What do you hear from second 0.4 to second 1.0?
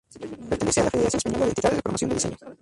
Pertenece a la